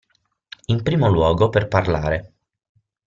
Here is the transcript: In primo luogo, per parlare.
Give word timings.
In 0.65 0.81
primo 0.81 1.07
luogo, 1.11 1.49
per 1.49 1.67
parlare. 1.67 2.33